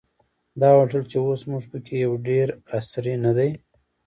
دا 0.59 0.69
هوټل 0.77 1.03
چې 1.11 1.17
اوس 1.25 1.41
موږ 1.51 1.63
په 1.71 1.77
کې 1.85 1.95
یو 2.05 2.13
ډېر 2.27 2.47
عصري 2.77 3.15
نه 3.25 3.31
دی. 3.37 3.51